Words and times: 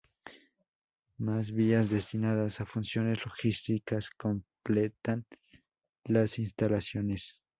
Más 1.19 1.51
vías 1.51 1.91
destinadas 1.91 2.59
a 2.59 2.65
funciones 2.65 3.23
logísticas 3.23 4.09
completan 4.09 5.27
las 6.05 6.39
instalaciones. 6.39 7.35